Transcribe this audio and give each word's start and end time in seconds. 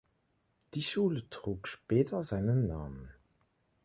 Die 0.73 0.81
Schule 0.81 1.29
trug 1.29 1.67
später 1.67 2.23
seinen 2.23 2.65
Namen. 2.65 3.13